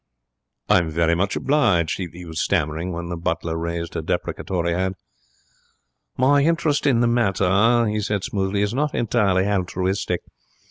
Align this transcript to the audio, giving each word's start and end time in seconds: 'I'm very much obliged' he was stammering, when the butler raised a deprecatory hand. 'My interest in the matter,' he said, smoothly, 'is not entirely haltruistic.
'I'm 0.67 0.89
very 0.89 1.13
much 1.13 1.35
obliged' 1.35 1.95
he 1.99 2.25
was 2.25 2.41
stammering, 2.41 2.91
when 2.91 3.09
the 3.09 3.15
butler 3.15 3.55
raised 3.55 3.95
a 3.95 4.01
deprecatory 4.01 4.73
hand. 4.73 4.95
'My 6.17 6.41
interest 6.43 6.87
in 6.87 7.01
the 7.01 7.07
matter,' 7.07 7.85
he 7.85 7.99
said, 8.01 8.23
smoothly, 8.23 8.63
'is 8.63 8.73
not 8.73 8.95
entirely 8.95 9.43
haltruistic. 9.45 10.21